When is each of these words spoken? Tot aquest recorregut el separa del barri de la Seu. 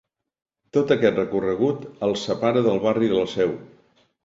Tot 0.77 0.93
aquest 0.95 1.19
recorregut 1.21 1.85
el 2.09 2.17
separa 2.23 2.65
del 2.71 2.83
barri 2.89 3.13
de 3.15 3.23
la 3.23 3.31
Seu. 3.37 3.57